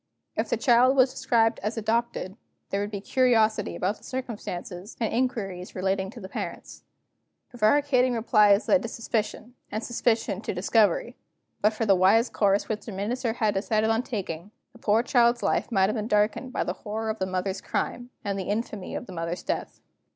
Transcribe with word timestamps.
If 0.35 0.49
the 0.49 0.57
child 0.57 0.95
was 0.95 1.11
described 1.11 1.59
as 1.61 1.77
adopted, 1.77 2.35
there 2.71 2.81
would 2.81 2.89
be 2.89 3.01
curiosity 3.01 3.75
about 3.75 3.99
the 3.99 4.03
circumstances, 4.03 4.97
and 4.99 5.13
inquiries 5.13 5.75
relating 5.75 6.09
to 6.09 6.19
the 6.19 6.27
parents. 6.27 6.81
Prevaricating 7.51 8.13
replies 8.15 8.67
lead 8.67 8.81
to 8.81 8.87
suspicion, 8.87 9.53
and 9.71 9.83
suspicion 9.83 10.41
to 10.41 10.55
discovery. 10.55 11.17
But 11.61 11.73
for 11.73 11.85
the 11.85 11.93
wise 11.93 12.29
course 12.29 12.67
which 12.67 12.87
the 12.87 12.91
Minister 12.91 13.33
had 13.33 13.53
decided 13.53 13.91
on 13.91 14.01
taking, 14.01 14.49
the 14.73 14.79
poor 14.79 15.03
child's 15.03 15.43
life 15.43 15.71
might 15.71 15.85
have 15.87 15.95
been 15.95 16.07
darkened 16.07 16.51
by 16.51 16.63
the 16.63 16.73
horror 16.73 17.11
of 17.11 17.19
the 17.19 17.27
mother's 17.27 17.61
crime, 17.61 18.09
and 18.25 18.39
the 18.39 18.49
infamy 18.49 18.95
of 18.95 19.05
the 19.05 19.13
mother's 19.13 19.43
death. 19.43 19.81